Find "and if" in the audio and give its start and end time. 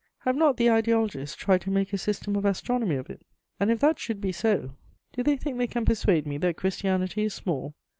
3.59-3.79